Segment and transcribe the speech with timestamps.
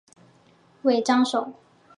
[0.81, 1.53] 尾张守。